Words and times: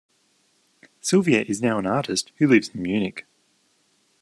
Silvia 0.99 1.43
is 1.43 1.61
now 1.61 1.77
an 1.77 1.85
artist 1.85 2.31
who 2.37 2.47
lives 2.47 2.69
in 2.69 2.81
Munich. 2.81 3.27